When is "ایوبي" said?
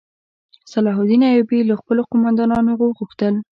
1.27-1.59